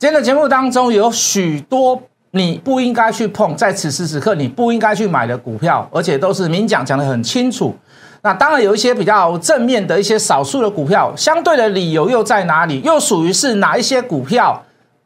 [0.00, 2.00] 今天的节目当中有许多
[2.30, 7.76] 你不应该去碰，在此时此刻你不应该去买的股票，而且都是明讲讲的很清楚。
[8.22, 12.80] 那当然有一些比较正面的一些少数的股票，相对的理由又在哪里？
[12.80, 14.62] 又属于是哪一些股票？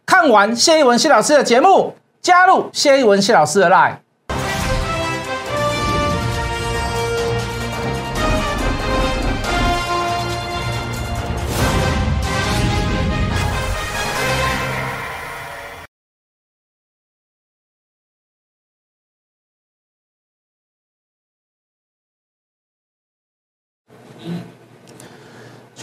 [0.07, 3.97] 看完谢一文谢老师的节目，加入谢一文谢老师的 line。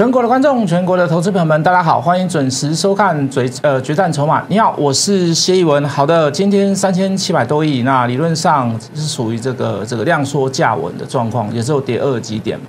[0.02, 4.42] 全国的观众，全国的投资朋友们，大家好，欢迎准时收看《决呃决战筹码》。
[4.48, 5.88] 你好，我是谢逸文。
[5.88, 12.66] 好的，今天三千七百多亿，那理论上是属于这个这个量缩价稳的状况，也只有跌二几点嘛。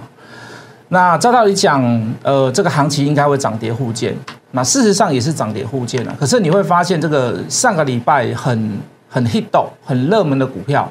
[0.88, 1.82] 那照道理讲，
[2.22, 4.14] 呃，这个行情应该会涨跌互见。
[4.50, 6.14] 那事实上也是涨跌互见了。
[6.20, 8.78] 可是你会发现，这个上个礼拜很
[9.08, 10.86] 很 hit 到很热门的股票，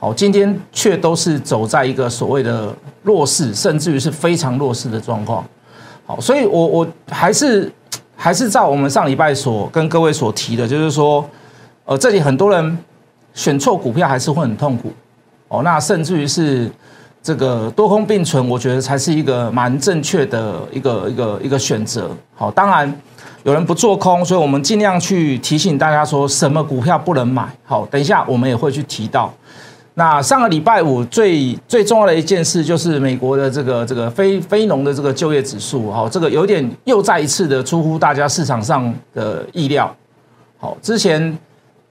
[0.00, 5.44] 好，今天却都是走在一个所谓的弱势，甚至于是非常弱势的状况。
[6.08, 7.70] 好，所以，我我还是
[8.16, 11.22] 还是照我们上礼拜所跟各位所提的，就是说，
[11.84, 12.78] 呃，这里很多人
[13.34, 14.90] 选错股票还是会很痛苦，
[15.48, 16.70] 哦，那甚至于是
[17.22, 22.10] 这个多空并存，我觉得才是一个蛮正确的一个一个一个选择。
[22.34, 22.90] 好，当然
[23.42, 27.46] 有人不做空，所以我们尽量去提醒大家说什么股票不能买。
[27.64, 29.30] 好，等一下我们也会去提到。
[29.98, 39.92] 那上个礼拜五最最重要的一件事就是美国的这个这个非非农的这个就业指数，好，这个有点又再一次的出乎大家市场上的意料。
[40.56, 41.36] 好，之前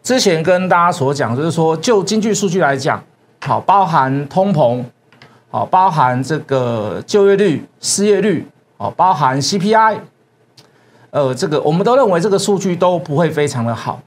[0.02, 3.04] 之前跟大家所讲，就是说就经济数据来讲，
[3.42, 4.82] 好，包含通膨，
[5.52, 8.48] 好，包含这个就业率、失业率，
[8.78, 9.98] 好，包含 CPI，
[11.10, 14.00] 呃，这个我们都认为这个数据都不会非常的好。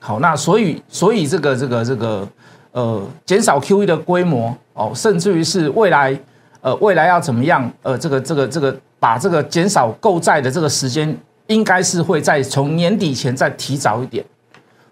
[0.00, 2.26] 好，那所以所以这个这个这个。
[2.72, 6.18] 呃，减少 QE 的规模哦，甚至于是未来，
[6.62, 7.70] 呃，未来要怎么样？
[7.82, 11.14] 呃，这个这个这个，把这个减少购债的这个时间，
[11.48, 14.24] 应该是会在从年底前再提早一点。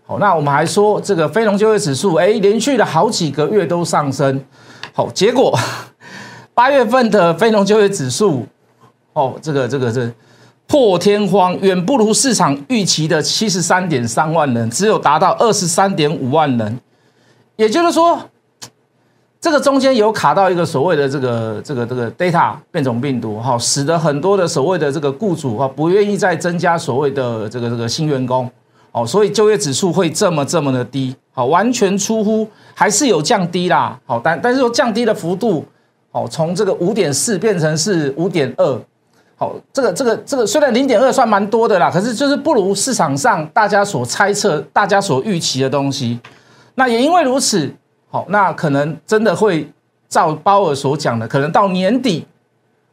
[0.07, 4.45] 好，那我们还说这个非农就业指数，哎，连续的好几个月都上升。
[4.93, 5.59] 好，结果
[6.53, 8.47] 八月份的非农就业指数，
[9.15, 10.07] 哦，这个这个这
[10.67, 16.79] 破天荒，远不如市场预期的七十三点三万人，只有达到二十三点五万人。
[17.61, 18.19] 也就是说，
[19.39, 28.51] 这个中间有卡到一个所谓的这个这个这个 data 变种病毒哈，使得很多的所谓的这个雇主哈不愿意再增加所谓的这个这个新员工
[28.93, 35.63] 哦，所以就业指数会这么这么的低，好，完全出乎还是有降低啦，好，但但是说降低的幅度
[36.13, 38.81] 哦，从这个五点四变成是五点二，
[39.37, 46.19] 好，这个这个这个虽然零点二算蛮多的啦，可是就是不如市场上大家所猜测、大家所预期的东西。
[46.81, 47.71] 那也因为如此，
[48.09, 49.71] 好，那可能真的会
[50.09, 52.27] 照鲍尔所讲的，可能到年底，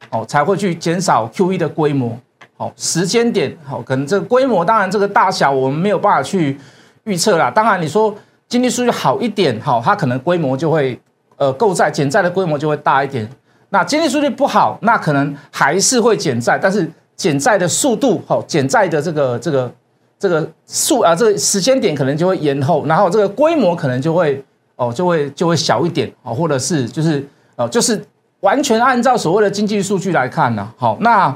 [0.09, 2.19] 哦，才会去减少 QE 的规模，
[2.57, 6.59] 好，时间点，好，可能这个规模，当然这个大小我们没有办法去
[7.05, 7.49] 预测啦。
[7.49, 8.13] 当然你说
[8.49, 10.99] 经济数据好一点，好，它可能规模就会，
[11.37, 13.25] 呃，购债减债的规模就会大一点。
[13.69, 19.73] 那经济数据不好，那可能还是会减债，但是减债的速度，好，减债的这个这个。
[20.19, 24.43] 这个数啊，这个时间点可能就会延后，然后这个规模可能就会
[24.75, 27.23] 哦，就会就会小一点哦，或者是就是
[27.55, 28.03] 哦，就是
[28.39, 30.67] 完全按照所谓的经济数据来看呢。
[30.77, 31.35] 好，那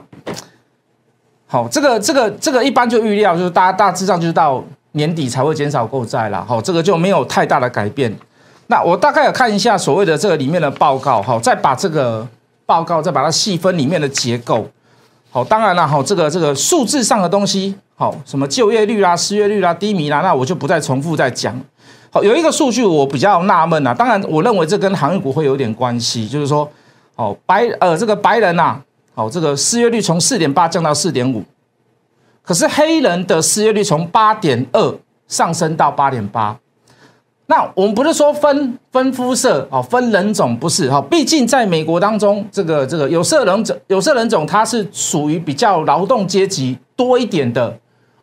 [1.48, 6.44] 好，这个这个这个一般就预料就是大大致上就是到年底才会减少购债了。
[6.44, 8.16] 好，这个就没有太大的改变。
[8.68, 12.28] 那我大概有看一下所谓的这个里面的报告，好，再把这个
[12.66, 14.66] 报告再把它细分里面的结构。
[15.34, 17.74] 好，当然了，哈，这个这个数字上的东西。
[17.96, 21.58] 好，什么就业率啦、失业率啦、低迷啦，那我就不再重复再讲。
[22.10, 26.70] 好，有一个数据我比较纳闷啊，当然我认为这跟行业股会有点关系，就是说，
[27.16, 28.82] 哦，白呃这个白人呐，
[29.16, 31.42] 好，这个失业率从四点八降到四点五，
[32.44, 34.96] 可是黑人的失业率从八点二
[35.28, 36.58] 上升到八点八。
[37.52, 47.78] 那我们不是说分分肤色哦，分人种不是哈，毕竟在美国当中，这个这个有色人种有色人种它是属于比较劳动阶级多一点的。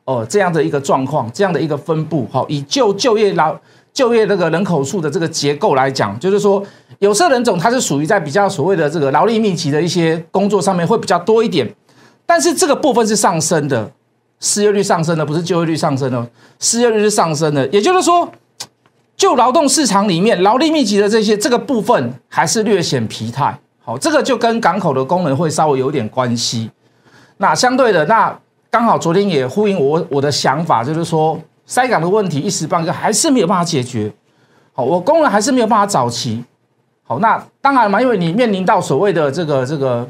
[0.06, 3.54] 哦，这样的一个状况，这样的一个分布，好，以就就业劳
[3.92, 6.64] 就业那个人口数的这个结构来讲，就是说
[6.98, 11.70] 有色人种它是属于在比较所谓的这个劳力密集的一些工作上面会比较多一点，
[12.24, 13.90] 但是这个部分是上升的，
[14.40, 16.26] 失业率上升的，不是就业率上升的，
[16.58, 18.26] 失业率是上升的，也就是说，
[19.18, 26.70] 就劳动市场里面劳力密集的这些这个部分还是略显疲态，好，这个就跟港口的功能会稍微有点关系，
[27.36, 28.34] 那相对的那。
[28.70, 34.12] 刚好昨天也呼应我我的想法，就是说塞港的问题一时半刻还是没有办法解决。
[34.74, 36.44] 好，我工人还是没有办法找齐。
[37.02, 40.06] 好，那当然嘛，因为你面临到所谓的这个这个，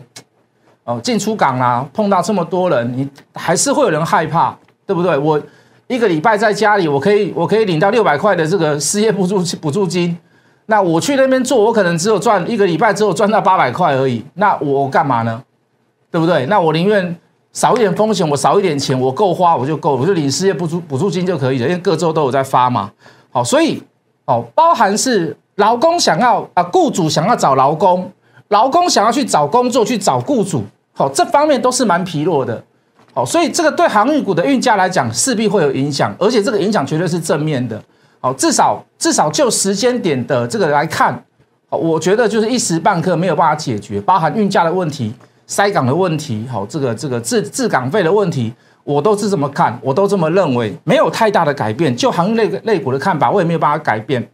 [0.82, 4.52] 哦，进出港啊，碰到这么多人，你还是会有人害怕，
[4.84, 5.16] 对不对？
[5.16, 5.40] 我
[5.88, 10.16] 一个礼拜在家里，我可以我可以领到六百块的这个失业补助补助金。
[10.66, 14.24] 那我去那边做，我可能只有赚一个礼拜，只有赚到八百块而已。
[14.34, 15.42] 那我干嘛呢？
[16.10, 16.46] 对不对？
[16.46, 17.16] 那我宁愿
[17.52, 22.90] 少一点风险，我少一点钱，我够花我就够，我就领失业补助补助金就可以了，因为各州都有在发嘛。
[23.30, 23.82] 好，所以
[24.26, 25.36] 哦，包含是。
[25.58, 28.08] 劳工想要啊，雇主想要找劳工，
[28.46, 30.62] 劳工想要去找工作，去找雇主，
[30.92, 32.62] 好，这方面都是蛮疲弱的，
[33.24, 37.82] 所以这个对航运股的运价来讲，势必会有影响，而且这个影响绝对是正面的，
[38.20, 41.24] 好，至少至少就时间点的这个来看，
[41.70, 45.14] 我觉得就是一时半刻没有办法解决，包含运价的问题、
[45.46, 48.52] 塞港的问题，好，这个这个自自港费的问题，
[48.84, 54.26] 我都是这么看，我都这么认为，没有太大的改变，就航运类类股的看法，我也没有办法改变。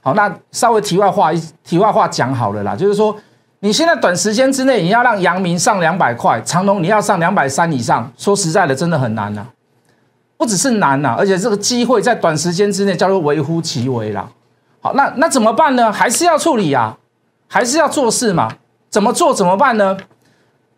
[0.00, 3.16] 好，那稍微题外话一题外话讲好了啦，就是说，
[3.64, 9.46] 你现在短时间之内你要让阳明上两百块，长隆你要上两百三以上，说实在的，真的很难呐，
[10.36, 14.28] 不只是难呐，而且这个机会在短时间之内叫做微乎其微啦。
[14.80, 15.92] 好，那那怎么办呢？
[15.92, 16.98] 还是要处理啊，
[17.46, 18.48] 还是要做事嘛？
[18.90, 19.32] 怎么做？
[19.32, 19.96] 怎么办呢？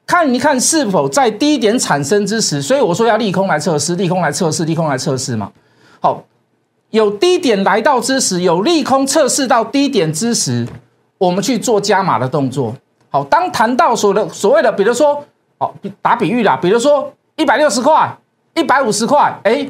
[0.06, 5.50] 看一看是否在低点产生之时，所以我说要利空来测试，利空来测试，利空来测试嘛。
[6.00, 6.22] 好。
[6.90, 10.64] 有低点来到之时，有利空测试到低点之时，
[11.18, 12.74] 我们去做加码的动作。
[13.08, 15.24] 好，当谈到所的所谓的，比如说，
[15.58, 18.16] 好，打比喻啦，比如说一百六十块、
[18.54, 19.66] 一百五十块，哎，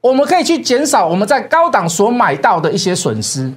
[0.00, 3.52] 我们可以去减少我们在高档所买到的一些损失。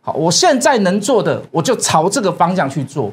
[0.00, 3.12] 好，我现在能做的，我就朝这个方向去做，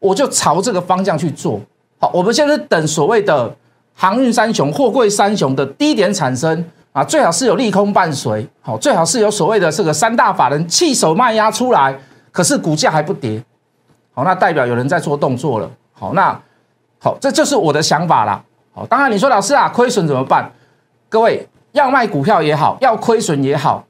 [0.00, 1.60] 我就朝这个方向去做。
[1.98, 3.54] 好，我们现在等所谓的
[3.94, 6.64] 航运三雄、货柜三雄的低点产生。
[6.92, 11.94] 啊，最好是有利空伴随，好，最好是有所谓的这个三大法人弃手卖压出来，
[12.36, 13.42] 可是股价还不跌，
[14.12, 16.38] 好，那代表有人在做动作了，好，那
[17.00, 18.44] 好，这就是我的想法啦，
[18.74, 20.52] 好，当然你说老师啊，亏损怎么办？
[21.08, 23.82] 各位要卖股票也好，要亏损也好，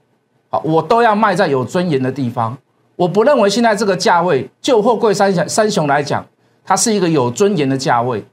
[0.49, 2.57] 好，我都要卖在有尊严的地方，
[2.95, 6.25] 我不认为现在这个价位就货柜三雄三雄来讲，
[6.65, 8.25] 它是一个有尊严的价位，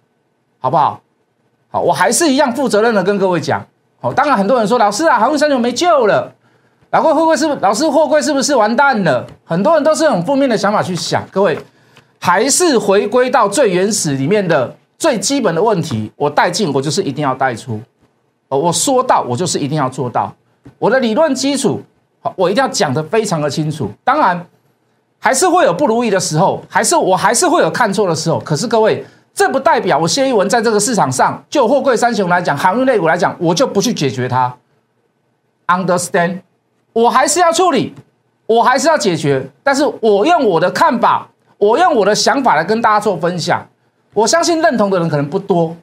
[0.59, 1.01] 好不好？
[1.71, 3.65] 好，我还是一样负责任的跟各位讲。
[3.99, 6.35] 好，当然很多人说老师啊，航运三雄没救了，
[6.93, 9.25] 老会会不会是老师货柜是不是完蛋了？
[9.43, 11.27] 很多人都是很负面的想法去想。
[11.31, 11.57] 各位
[12.19, 17.81] 还是回归到最原始里面的最基本的问题，我带进我就是一定要带出，
[18.47, 20.31] 哦，我说到我就是一定要做到，
[20.77, 21.81] 我的理论基础
[22.21, 23.89] 好，我一定要讲得非常的清楚。
[24.03, 24.45] 当然
[25.17, 29.03] 还是会有不如意的时候，还是我还是会有看错的时候，可是各位。
[29.35, 34.55] 这不代表我谢一文在这个市场上，就货柜三雄来讲，航运类股来讲，我就不去解决它。
[35.65, 36.41] Understand？
[36.93, 37.93] 我还是要处理，
[38.45, 43.67] 我还是要解决，但是我用我的看法，我用我的想法来跟大家做分享。
[44.13, 45.75] 我相信认同的人可能不多，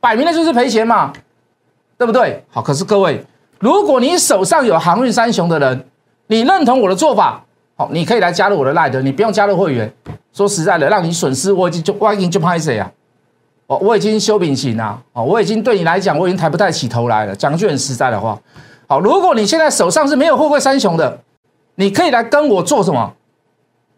[0.00, 1.12] 摆明了就是赔钱嘛，
[1.98, 2.42] 对不对？
[2.48, 3.22] 好，可是各位，
[3.58, 5.84] 如果你手上有航运三雄的人，
[6.28, 7.44] 你认同我的做法，
[7.76, 9.92] 好，你可以来加入我的 l i e 你不用加入会员。
[10.32, 12.90] 说实在的，让你损失，我已经就我已经就拍谁啊？
[13.66, 17.36] 哦，我已经修秉行了，哦，我已经对你来讲，我已经抬不太起头来了。
[17.36, 18.38] 讲句很实在的话，
[18.88, 21.20] 好，如果你现在手上是没有货柜三雄的，
[21.74, 23.12] 你可以来跟我做什么？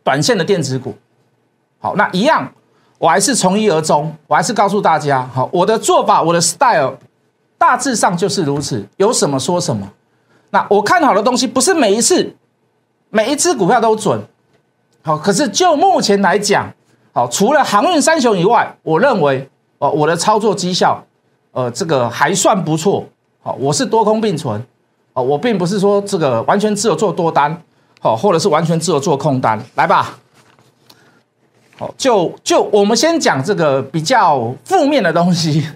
[0.03, 0.93] 短线的电子股。
[1.79, 2.53] 好，那一样，
[2.99, 6.99] 我还是从一而终，我还是告诉大家，好，我的做法，我的 style
[7.57, 9.89] 大致上就是如此，有什么说什么。
[10.51, 12.35] 那我看好的东西，不是每一次
[13.11, 14.21] 每一只股票都准。
[15.03, 16.69] 好，可是就目前来讲，
[17.13, 21.05] 好，除了航运三雄以外，我认为，哦，我的操作绩效，
[21.53, 23.07] 呃，这个还算不错。
[23.43, 24.63] 好，我是多空并存，
[25.21, 27.57] 我并不是说这个完全只有做多单，
[28.01, 29.61] 好，或者是完全只有做空单。
[29.75, 30.19] 来吧，
[31.79, 35.67] 好，就就我们先讲这个比较负面的东西，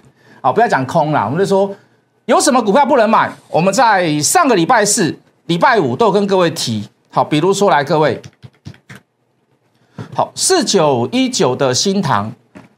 [0.41, 1.73] 好，不要讲空了，我们就说
[2.25, 3.31] 有什么股票不能买。
[3.49, 8.21] 我们在上个礼拜四、礼拜五都有跟各位提，好，比如说来各位。
[10.13, 12.31] 好，四九一九的新塘，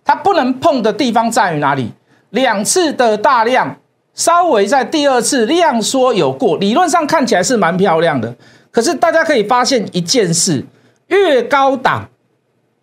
[0.06, 1.92] 它不能碰的地方在于哪里？
[2.32, 3.78] 两次的大量，
[4.18, 8.36] 稍微在第二次量缩有过，理论上看起来是蛮漂亮的。
[8.72, 10.66] 可是大家可以发现一件事：
[11.08, 12.10] 越高档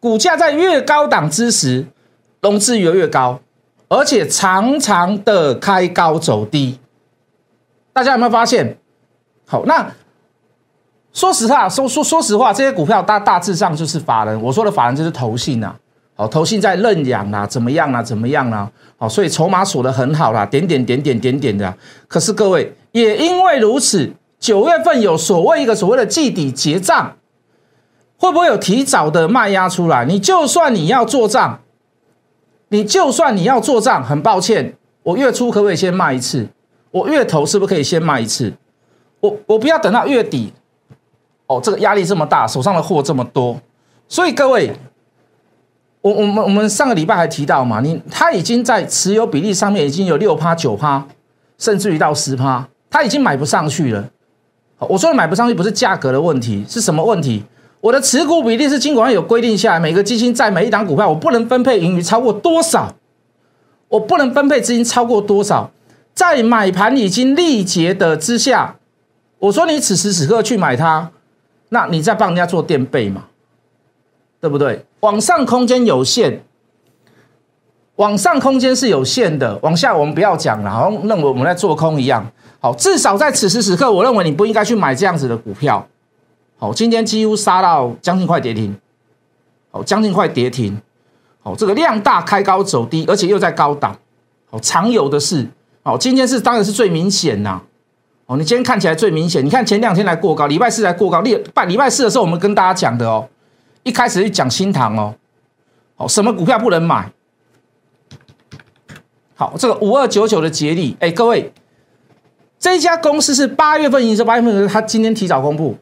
[0.00, 1.84] 股价在越高档之时，
[2.40, 3.40] 融资余额越高，
[3.88, 6.78] 而且常常的开高走低。
[7.92, 8.78] 大家有没有发现？
[9.46, 9.92] 好，那。
[11.12, 14.40] 说实话，说说说实话，这些股票大大致上就是法人。
[14.42, 15.72] 我说的法人就是投信呐。
[16.16, 18.00] 好，投信在认养啦，怎么样啦？
[18.00, 18.70] 怎么样啦？
[18.96, 21.74] 好，所以筹码锁得很好啦，点点点点点点的。
[22.06, 27.16] 可是各位也因为如此，九月份有所谓一个所谓的季底结账，
[28.16, 30.04] 会不会有提早的卖压出来？
[30.04, 31.58] 你就算你要做账，
[32.68, 36.46] 你就算你要做账，很抱歉，我月初可不可以先卖一次？
[36.92, 38.52] 我月头是不是可以先卖一次？
[39.18, 40.52] 我我不要等到月底，
[41.48, 43.60] 哦，这个压力这么大，手上的货这么多，
[44.06, 44.72] 所以各位。
[46.04, 51.02] 我我们我们上个礼拜还提到嘛，你他已经在持有比例上面已经有六趴九趴，
[51.56, 54.04] 甚至于到十趴，他已经买不上去了。
[54.80, 57.42] 我说的买不上去不是价格的问题，是什么问题？
[57.80, 62.94] 我的持股比例是金管有规定下来，每个基金在每一档股票我不能分配盈余超过多少，
[63.88, 65.70] 我不能分配资金超过多少，
[66.12, 68.76] 在买盘已经力竭的之下，
[69.38, 71.10] 我说你此时此刻去买它，
[71.70, 73.24] 那你在帮人家做垫背嘛？
[74.44, 74.84] 对不对？
[75.00, 76.44] 往上空间有限，
[77.96, 82.30] 往上空间是有限的，往下我们不要讲了，好像认为我们在做空一样。
[82.60, 85.88] 好，至少在此时此刻，我认为你不应该去买这样子的股票。
[86.58, 88.76] 好，今天几乎杀到将近快跌停，
[89.70, 90.78] 好，将近快跌停。
[91.42, 93.96] 好，这个量大开高走低，而且又在高档。
[94.50, 95.48] 好，常有的事，
[95.82, 97.62] 好，今天是当然是最明显呐。
[98.26, 103.26] 哦，你今天看起来最明显，你看前两天来过高，礼拜四来过高，礼拜礼拜四的时候我们跟大家讲的哦。
[103.84, 105.14] 一开始去讲新塘哦，
[105.94, 107.12] 好，什么股票不能买？
[109.36, 111.52] 好，这个五二九九的捷力，哎，各位，
[112.58, 115.76] 这家公司是八月份营收，八月份，它今天提早公布。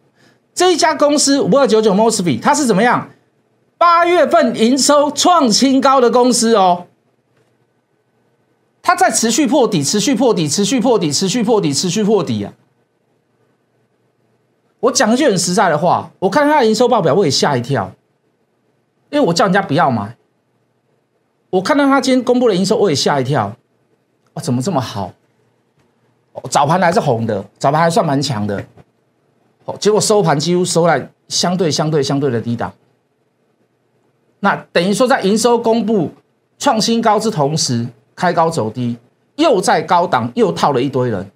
[0.54, 3.09] 这一家公司五二九九 Mosby，它是怎么样？
[3.78, 6.87] 八月份营收创新高的公司哦，
[8.82, 12.52] 它在持续破底，持续破底，持续破底，持续破底，持续破底啊！
[14.83, 17.89] 我讲一句很实在的话，我看他的营收报表，我也吓一跳，
[19.11, 20.17] 因为我叫人家不要买。
[21.51, 23.55] 我看到他今天公布的营收，我也吓一跳，
[24.35, 25.12] 哇，怎么这么好？
[26.51, 28.65] 早盘还是红的，早盘还算蛮强的，
[29.67, 32.73] 哦，结果收盘几乎收在相对相对相对的低档。
[34.41, 36.11] 那等于说，在营收公布
[36.59, 37.87] 创新高之同时，
[38.17, 38.97] 开高走低，
[39.37, 41.31] 又在高档又套了一堆人，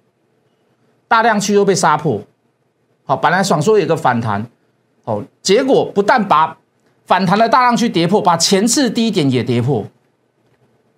[1.07, 2.21] 大量区又被杀破。
[3.07, 4.45] 好，本来想说有个反弹，
[5.05, 6.57] 哦，结果不但把
[7.05, 9.85] 反弹的大浪去跌破，把前次低点也跌破，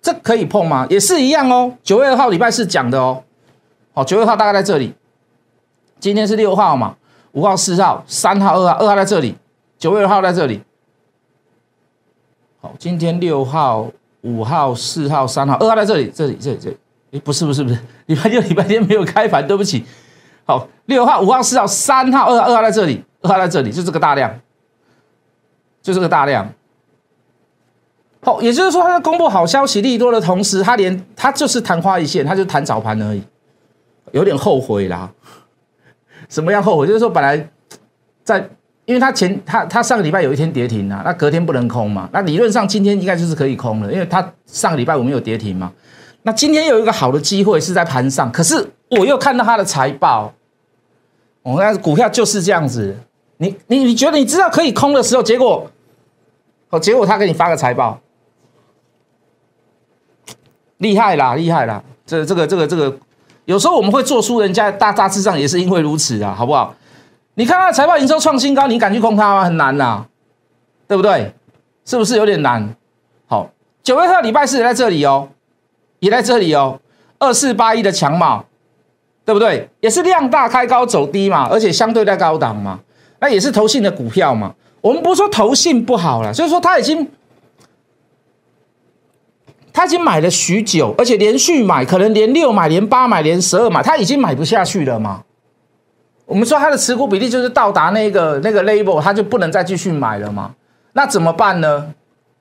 [0.02, 0.84] 这可以碰吗？
[0.90, 1.72] 也是一样哦。
[1.84, 3.22] 九月二号礼拜四讲的哦，
[3.92, 4.92] 好，九月二号大概在这里，
[6.00, 6.96] 今天是六号嘛，
[7.30, 9.36] 五号、四号、三号、二号，二号在这里，
[9.78, 10.60] 九月二号在这里。
[12.60, 13.86] 好，今天六号、
[14.22, 16.76] 五号、四号、三号，二号在这里，这里、这里、这里。
[17.12, 19.84] 哎，不是，不是，不是，礼拜六、礼拜天没有开盘，对不起。
[20.50, 24.34] 好，六号、五号、四号、三号、二号、二号在这里，二号在这里，就这个大量，
[25.80, 26.52] 就这个大量。
[28.20, 33.22] 好，也就是说，它在公布好消息利多的同时，它连它就是昙花一现，它就弹早盘而已，
[34.10, 35.08] 有点后悔啦。
[36.28, 36.84] 什么样后悔？
[36.84, 37.48] 就是说，本来
[38.24, 38.50] 在，
[38.86, 45.72] 因为它前它它上个礼拜有一天跌停啊，那隔天不能空嘛，那理论上今天应该就是可以空了，因为它上个礼拜我没有跌停嘛。
[46.22, 50.34] 那今天有一个好的机会是在盘上，可是我又看到它的财报。
[51.42, 52.94] 我那股票就是这样子，
[53.38, 55.66] 你你你觉得你知道可以空的时候，结果，
[56.68, 57.98] 哦，结果他给你发个财报，
[60.76, 61.82] 厉害啦，厉害啦！
[62.04, 62.94] 这这个这个这个，
[63.46, 66.74] 有时候我们会做出人家大大致上也是因为如此啊，好不好？
[67.34, 69.44] 你看他的财报营收创新高，你敢去空它吗？
[69.44, 70.04] 很难呐，
[70.86, 71.32] 对不对？
[71.86, 72.76] 是不是有点难？
[73.26, 73.50] 好，
[73.82, 75.30] 九月二礼拜四也在这里哦，
[76.00, 76.78] 也在这里哦，
[77.18, 78.44] 二四八一的强码。
[79.24, 79.68] 对不对？
[79.80, 82.80] 也是量大开高走低嘛，而且相对在高档嘛，
[83.20, 84.54] 那也是投信的股票嘛。
[84.80, 87.06] 我们不是说投信不好了，就是说他已经
[89.72, 95.22] 他已经买了许久，而且连续买，可能连六买、连八买、连十二买，他已经买不下去了嘛。
[96.24, 100.54] 我们说他的持股比例就是到达那个那个 label，他就不能再继续买了嘛。
[100.92, 101.92] 那怎么办呢？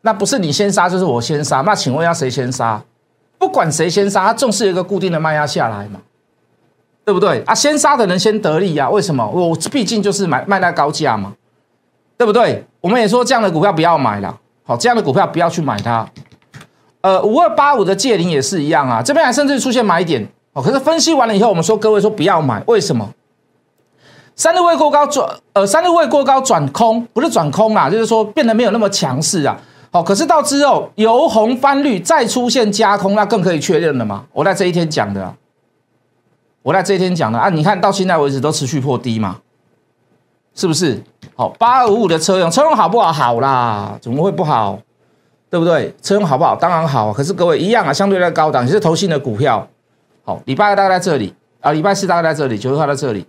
[0.02, 1.62] 那不是你先杀，就是我先杀。
[1.62, 2.82] 那请问要谁先杀？
[3.38, 6.00] 不管谁先杀，他总是有一个固定的卖压下来嘛。
[7.06, 7.56] 对不对啊？
[7.56, 8.90] 先杀的人先得利呀？
[8.90, 9.28] 为什么？
[9.28, 11.34] 我毕竟就是买卖在高价嘛，
[12.18, 12.64] 对不对？
[12.82, 16.08] 我们也说这样的股票不要买了，好，这样的股票不要去买它。
[17.02, 20.62] 呃，五二八五的借零也是一样啊，这边还甚至出现买点哦。
[20.62, 23.10] 可是分析完了以后，我们说各位说不要买，为什么？
[24.36, 29.60] 三六位过高转，呃，三六位过高转空，不是转空啦，就是说变得没有那么强势啊。
[29.92, 34.24] 好，可是到之后由红翻绿，再出现加空，那更可以确认了嘛？
[34.32, 35.34] 我在这一天讲的。
[36.62, 39.38] 我在这一天讲的啊，你看到现在为止都持续破低嘛，
[40.54, 41.02] 是不是？
[41.36, 43.14] 好，八二五五的车用，车用好不好？
[43.14, 44.80] 好啦，怎么会不好？
[45.50, 45.96] 对不对？
[46.02, 46.56] 车用好不好？
[46.56, 49.68] 当然好，可是各位一样啊，相对在高档，也是投信的股票。
[50.24, 53.26] 好，礼拜二大概在这里啊，礼拜四大概在这里，九十号在这里。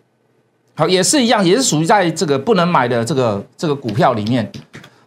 [0.75, 4.51] 好，也是一样，也是属于在这个不能买的这个这个股票里面。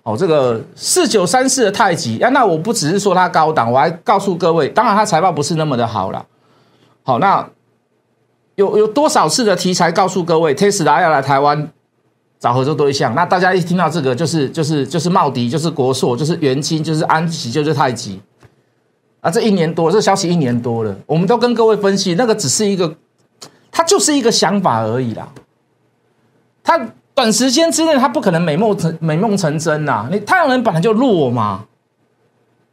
[0.03, 6.25] 哦，这个四九三四的太极啊，那我不只是说它高档，我还告诉各位，当然它财报不是那么的好了。
[7.03, 7.47] 好，那
[8.55, 11.71] 有有多少次的题材告诉各位，Tesla 要来台湾
[12.39, 13.15] 找合作对象？
[13.15, 18.21] 那大家一听到这个，就是就是就是茂迪，就是国硕，就是元清，就是安吉，就是太极。
[19.21, 22.95] 啊，这一年多，这消息一年多了，我们都跟各位分析，那个只是一个，
[23.71, 25.29] 它就是一个想法而已啦。
[26.61, 30.09] 它短时间之内，它不可能美梦成美梦成真呐！
[30.11, 31.65] 你太阳能本来就弱嘛，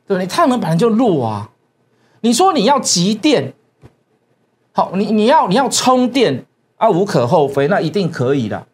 [0.09, 1.51] 对你太阳能本来就弱啊！
[2.23, 3.55] 你说你要急电，
[4.81, 6.43] 好，你你要你要充电
[6.79, 8.67] 啊，无可厚非，那一定可以的。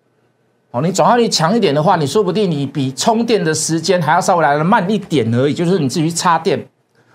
[0.70, 6.64] 哦，你转化率强一点的话，你说不定你比充电的时间还要稍微来的慢一点而已，就是你至于插电。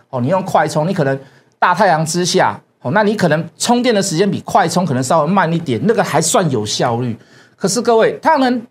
[0.10, 1.18] 哦，你用快充，你可能
[1.58, 7.18] 大太阳之下，哦，那你可能充电的时间比快充可能稍微慢一点，那个还算有效率。
[7.56, 8.62] 可是各位，太阳能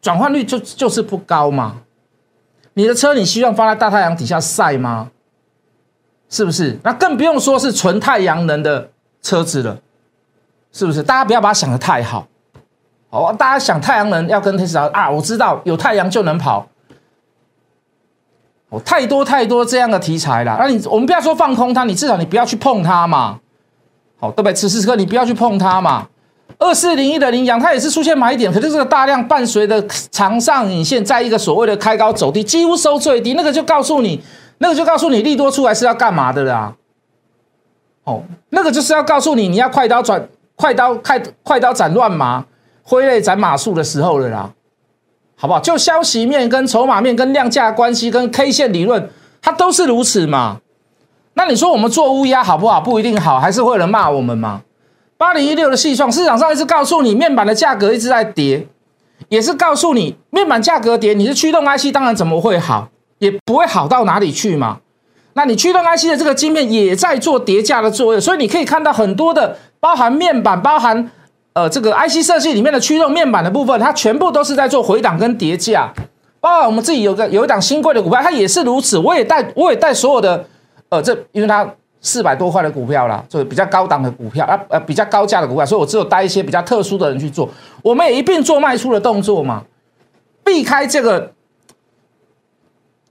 [0.00, 1.78] 转换率就就是不高嘛？
[2.74, 5.10] 你的车你希望放在大太阳底下晒吗？
[6.30, 6.78] 是不是？
[6.84, 8.90] 那更不用说是纯太阳能的
[9.24, 9.76] 车子了，
[10.70, 11.02] 是不是？
[11.02, 12.28] 大家不要把它想的太好，
[13.10, 16.68] 哦，大家想太阳能要跟特斯拉啊，我知道有太阳就能跑。
[18.68, 23.38] 哦太多太多这样的题材了，那你我们不要说放空它，你至少你不要去碰它嘛，
[24.18, 24.52] 好对不对？
[24.52, 26.08] 此时此刻你不要去碰它嘛。
[26.58, 34.22] 二四零一的羚羊，它也是出现买点，可是这个大量伴随的长上影线，在一个所谓的开高走低，几乎收最低，那个就告诉你，
[34.58, 36.74] 那个就告诉你利多出来是要干嘛的啦。
[38.04, 42.44] 哦，那个就是要告诉你，你要快刀转快刀快快刀斩乱麻，
[42.82, 44.50] 挥泪斩马谡的时候了啦。
[45.36, 45.58] 好不好？
[45.58, 49.10] 就消息面、跟筹码面、跟量价关系、跟 K 线理论，
[49.42, 50.60] 它都是如此嘛？
[51.34, 52.80] 那你说我们做乌鸦好不好？
[52.80, 54.62] 不一定好，还是会有人骂我们吗？
[55.16, 58.66] 八零一六的细创，市场上一直告诉你面板的价格一直在跌，
[59.28, 62.88] 也是告诉你面板价格跌，你是驱动 IC，当然怎么会好？
[63.18, 64.78] 也不会好到哪里去嘛？
[65.34, 71.10] 那你驱动 IC 的这个晶片也在做叠价的作用，所以你可以看到很多的包含面板，包含。
[71.56, 75.88] 呃，这个 IC 设计里面的驱动面板的部分，它全部都是在做回档跟叠价，
[76.40, 78.98] 包括我们自己有个有一档新贵的股票，它也是如此。
[78.98, 80.44] 我也带我也带所有的，
[80.88, 81.64] 呃，这因为它
[82.00, 87.48] 四百多块的股票啦，就比较高档的股票啊，呃，比较高价的股票，所以我只有带一些比较特殊的人去做。
[87.82, 89.62] 我们也一并做卖出的动作嘛，
[90.42, 91.30] 避开这个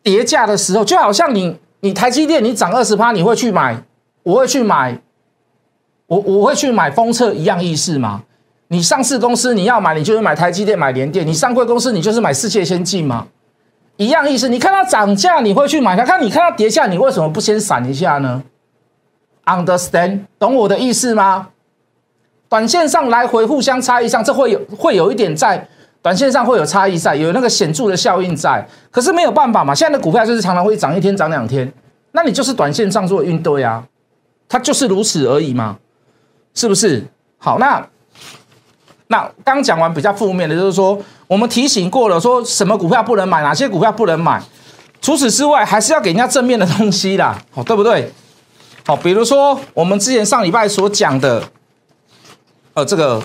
[0.03, 3.83] 叠价的时候，就好像你你台积电你涨二十趴，你会去买，
[4.23, 4.97] 我会去买，
[6.07, 8.23] 我我会去买封测一样意思吗？
[8.69, 13.27] 你上市公司你要买，你就是买台积电、买联电；你上柜公司，你就是买世界先进吗？
[13.97, 14.47] 一样意思。
[14.47, 18.41] 你看它涨价，你会去买它；看你看它跌价，你为什么不先闪一下呢
[19.43, 20.21] ？Understand？
[20.39, 21.49] 懂我的意思吗？
[22.47, 25.67] 短线上来回互相差异上，这会有会有一点在
[26.03, 28.67] 短线上会有差异在，有那个显著的效应在。
[28.91, 31.73] 可是没有办法嘛，现在的股票就是常常会涨一天涨两天，
[32.11, 33.83] 那你就是短线上做运对啊，
[34.47, 35.79] 它就是如此而已嘛，
[36.53, 37.03] 是不是？
[37.39, 37.83] 好，那。
[39.07, 44.41] 那刚讲完比较负面的，就是说我们提醒过了，说什么股票不能买，哪些股票不能买。
[45.01, 48.11] 除此之外，还是要给人家正面的东西啦，好对不对？
[48.87, 51.43] 好，比如说我们之前上礼拜所讲的，
[52.73, 53.21] 呃，这个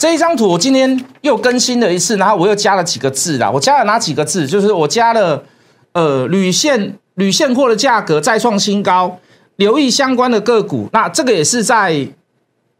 [0.00, 3.50] 这一张图，我今天又更新了一次，然后我又加了几个字啦。
[3.50, 4.46] 我加了哪几个字？
[4.46, 5.44] 就是我加了
[5.92, 9.18] 呃铝线铝现货的价格再创新高，
[9.56, 10.88] 留意相关的个股。
[10.94, 12.08] 那这个也是在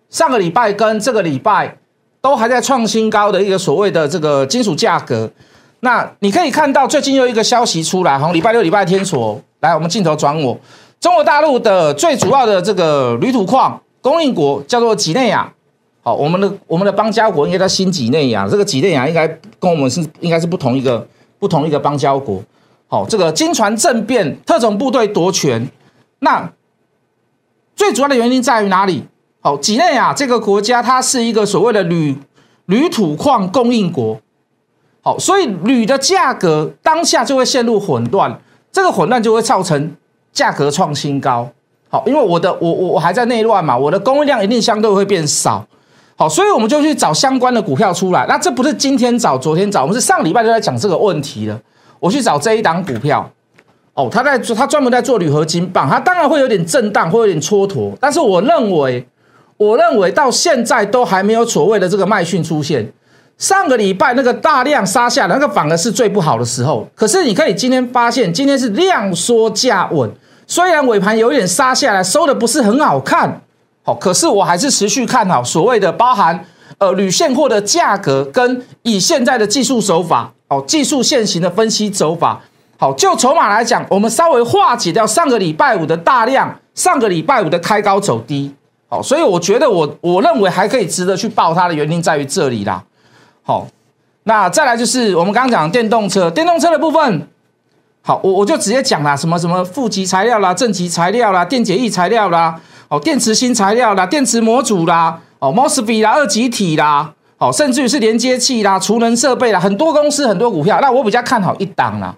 [0.08, 1.76] 上个礼拜跟这个礼拜。
[2.22, 5.30] 都还在创新高的一个所谓的这个金属价格，
[5.80, 10.54] 那你可以看到最近又一个消息出来，从礼拜六、礼拜天所来，我们镜头转我，
[11.00, 15.50] 中国大陆的最主要的这个铝土矿供应国叫做几内亚，
[16.02, 21.06] 好，我们的我们的邦交国应该叫新几内亚，这个几内亚应该跟我们是应该是不同一个
[21.38, 22.42] 不同一个邦交国，
[22.88, 25.68] 好，这个金船政变特种部队夺权，
[26.20, 26.50] 那
[27.76, 29.04] 最主要的原因在于哪里？
[29.42, 32.16] 好，几内亚这个国家，它是一个所谓的铝
[32.64, 34.18] 铝土矿供应国。
[35.02, 38.38] 好，所以铝的价格当下就会陷入混乱，
[38.70, 39.96] 这个混乱就会造成
[40.32, 41.50] 价格创新高。
[41.88, 45.66] 好，因为我的我我我还在内乱嘛，我的供应量一定相对会变少。
[46.20, 48.26] 好，所以我们就去找相关的股票出来。
[48.28, 51.58] 那这不是今天找，昨天找，我们是上礼拜就在讲这个问题了。
[51.98, 53.30] 我去找这一档股票。
[53.94, 59.08] 哦，他在做，他专门在做铝合金棒，它当然会有点震荡，会有点蹉跎，但是我认为。
[59.56, 62.90] 我认为到现在都还没有所谓的这个卖讯出现，
[63.36, 66.88] 上个礼拜那个大量杀下来，那个反而是最不好的时候。
[66.94, 70.10] 可是你可以今天发现，今天是量缩价稳，
[70.46, 73.42] 虽然尾盘有点杀下来，收的不是很好看，
[73.94, 76.44] 可是我还是持续看好所谓的包含
[76.78, 82.40] 呃铝现货的价格跟以现在的技术手法，哦，技术线型的分析走法。
[82.78, 88.54] 好，就筹码来讲，我们稍微化解掉上个礼拜五的大量，上个礼拜五的开高走低。
[88.88, 92.82] 好，所以我觉得我我认为还可以值得去报它的原因在于这里啦。
[93.42, 93.66] 好，
[94.24, 97.28] 那再来就是我们刚刚讲电动车，电动车的部分。
[98.02, 102.58] 好，我我就直接讲啦，什么什么负极材料啦，正极材料啦，电解液材料啦，
[102.90, 112.12] 哦，电池新材料啦，电池模组啦，哦，mosfet 啦，二极体啦，哦，甚至于是连接器啦，储能设备啦，很多公司很多股票，那我比较看好一档啦。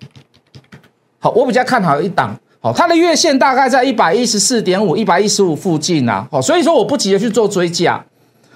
[1.20, 8.02] 好，我比较看好一档，好，它的月线大概在一百一十四点五、一百一十五附近啦，好，所以说我不急着去做追加，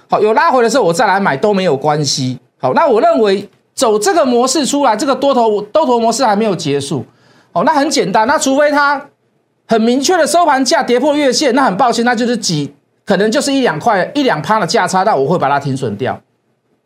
[0.09, 7.05] 好，有拉回的时候我再来买都没有关系，好，那我认为走这个模式出来，这个多头多头模式还没有结束，
[7.51, 8.99] 好，那很简单，那除非它
[9.67, 12.73] 很明确的收盘价跌破月线，那很抱歉，那就是几
[13.05, 16.19] 可能就是一两块一两趴的价差，那我会把它停损掉，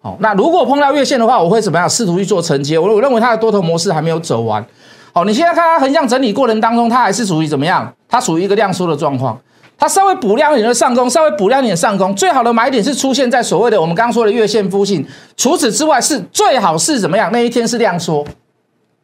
[0.01, 1.87] 好，那如果碰到月线的话，我会怎么样？
[1.87, 4.65] 试图去做承接，我我认为它的多头模式还没有走完。
[5.13, 7.93] 好，你现在看它横向整理过程当中，它还是属于怎么样？
[8.09, 9.39] 它属于一个量缩的状况，
[9.77, 15.05] 它稍微补量一点的上攻，稍微补量一点上攻，最好的买点是出现在所谓的我们刚刚说的月线附近。
[15.37, 17.31] 除此之外，是最好是怎么样？
[17.31, 18.25] 那一天是量缩，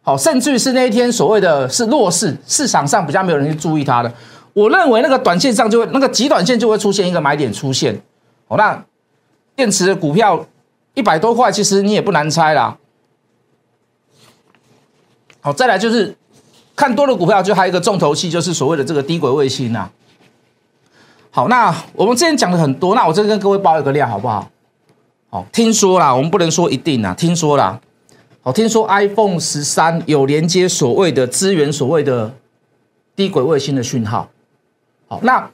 [0.07, 4.09] 好，甚至于是那一天所谓的是弱势，市场上比较没有人去注意它的。
[4.53, 8.01] 我认为那个短线上就会那个极短线就会出现一个买点出现。
[8.47, 8.81] 好，那
[9.53, 10.45] 电池的股票
[10.93, 12.77] 一百多块，其实你也不难猜啦。
[15.41, 16.15] 好，再来就是
[16.73, 19.89] 看多的股票，就还有一个重头戏，就是所谓的这个低轨卫星呐。
[21.31, 24.49] 好，那我们之前讲的很多，那我这跟各位报一个量好不好？
[25.29, 27.77] 好，听说啦，我们不能说一定啦，听说啦。
[28.47, 32.33] 好，听说 iPhone 十三有连接所谓的资源所谓的
[33.13, 34.29] 低轨卫星的讯号。
[35.05, 35.51] 好，那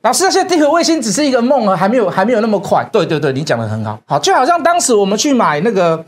[0.00, 2.84] 老师，那些低轨卫星只是一个梦啊，还没有还没有那么快。
[2.92, 4.02] 对对对，你讲的很好。
[4.04, 6.04] 好，就好像当时我们去买那个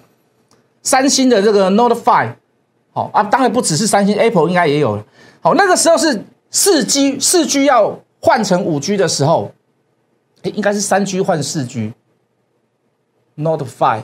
[0.83, 2.35] 三星的这个 Note Five。
[2.90, 5.01] 好啊，当然不只是三星，Apple 应该也有。
[5.40, 9.53] 好，那个时候是四 G，四 G 要换成五 G 的时候，
[10.42, 14.03] 哎，应该是三 G 换四 G，Note Five。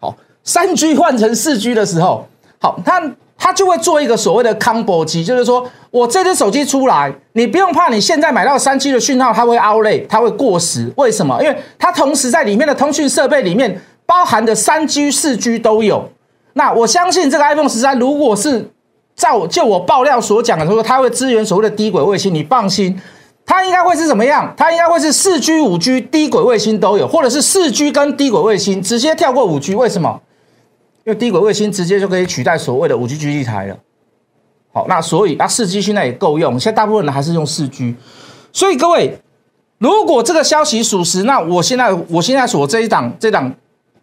[0.00, 2.26] 好，三 G 换成四 G 的时候，
[2.60, 3.02] 好，它
[3.38, 10.92] 它就会做一个所谓的 combo 机，就是说我这只手机出来，你不用怕，你现在买到三 G 的讯号，它会 out 类，它会过时。
[10.96, 11.42] 为什么？
[11.42, 16.08] 因为它同时在里面的通讯设备里面包含的三 G、四 G 都有。
[16.54, 18.68] 那我相信这个 iPhone 十三，如果是
[19.16, 23.00] 照就我爆料所讲的，他说它会支援所谓的低轨卫星，你放心，
[23.46, 24.52] 它应该会是怎么样？
[24.56, 29.74] 它应该会是四 G、五 G 低轨卫星都有，或者是四 G 跟低轨卫星直接跳过五 G。
[29.74, 30.20] 为什么？
[31.04, 33.76] 因为低轨卫星直接就可以取代所谓的五 G 基地台了。
[34.72, 37.94] 好，那所以啊，四 G 现在也够用，现在大部分人还是用四 G。
[38.52, 39.18] 所以各位，
[39.78, 43.54] 如果这个消息属实，那我现在我现在所这一档这档。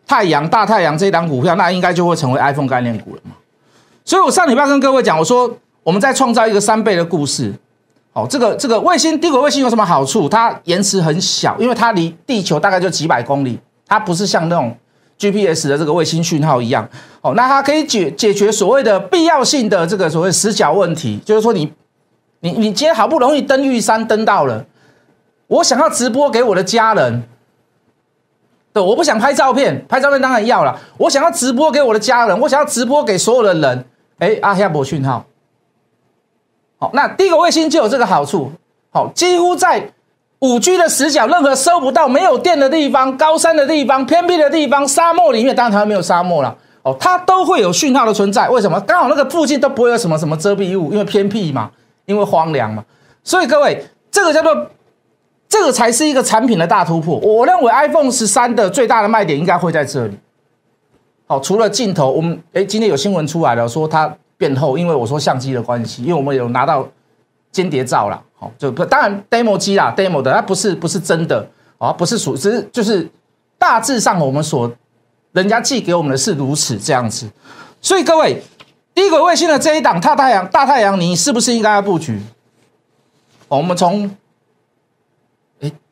[0.09, 3.35] 太阳大太阳这一档股票，那应该就会成为 iPhone 概念股了嘛？
[4.03, 7.53] 所以我上礼拜跟各位讲，我说我们在创造一个三倍的故事。
[8.11, 10.27] 好，这个这个卫星低轨卫星有什么好处？
[10.27, 14.75] 它延迟很小，因为它离地球大概就几百公里，它不是像那种
[15.19, 16.87] GPS 的这个卫星讯号一样。
[17.21, 21.71] 哦，那它可以解解决所谓的必要性的这个所谓死角问题，就是说你
[22.39, 24.65] 你你今天好不容易登玉山登到了，
[25.47, 27.23] 我想要直播给我的家人。
[28.71, 30.79] 对，我不想拍照片，拍照片当然要了。
[30.97, 33.85] 我想要直播给我的家人，我想要直播给所有的人。
[34.19, 35.25] 哎，阿亚伯讯号，
[36.77, 38.51] 好，那第一个卫星就有这个好处。
[38.91, 39.91] 好，几乎在
[40.39, 46.55] 五 G 的死角，任何收不到、没有电的地方、高山的地方、偏僻的地方、沙漠里面，当然台湾没有沙漠了。
[46.83, 48.47] 哦，它都会有讯号的存在。
[48.49, 48.79] 为什么？
[48.81, 51.69] 刚好那个附近都不会有什么什么遮蔽物，因为偏僻嘛，
[52.05, 52.83] 因为荒凉嘛。
[53.23, 54.67] 所以各位，这个叫做。
[55.51, 57.17] 这个才是一个产品的大突破。
[57.17, 60.15] 我认为 iPhone 十三的最大的卖点应该会在这里。
[61.25, 66.87] 好，除了镜头，我们哎今天有新闻出来了，说它变厚，因为我说相机的关系，因为我们有拿到
[67.51, 68.21] 间谍照了。
[68.37, 71.45] 好，就当然 demo 机啦，demo 的，它不是不是真的
[71.77, 73.09] 啊，不是属，只是就是
[73.57, 74.71] 大致上我们所
[75.33, 77.29] 人家寄给我们的是如此这样子。
[77.81, 78.41] 所以各位，
[78.93, 82.21] 低轨卫星的这一档大太阳大太阳，你是不是应该要布局？
[83.47, 84.09] 我们从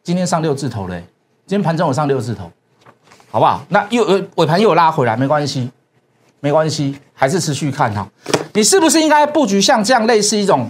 [0.03, 1.03] 今天上六字头嘞，
[1.45, 2.49] 今天盘中有上六字头，
[3.29, 3.61] 好不好？
[3.67, 5.69] 那又尾盘又拉回来，没关系，
[6.39, 8.07] 没关系，还是持续看哈。
[8.53, 10.69] 你是不是应该布局像这样类似一种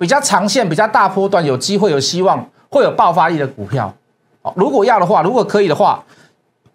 [0.00, 3.94] 比较长线、比较大波段、有机会、有希望、会有爆发力的股票？
[4.40, 6.02] 哦，如果要的话，如果可以的话，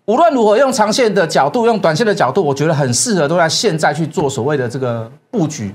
[0.06, 5.74] 无论如何，用长线的角度，用短线的角度，我觉得很适合都在现在去做所谓的这个布局。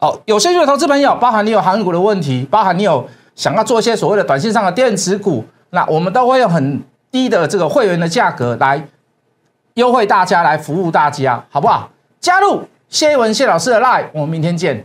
[0.00, 8.84] 哦，有兴趣的投资朋友，包含你有航运股的问题，包含你有想要做一些所谓的短线上的电子股，那我们都会用很低的这个会员的价格来
[9.74, 11.88] 优惠大家，来服务大家，好不好？
[12.18, 14.84] 加入谢一文谢老师的 line，我们明天见。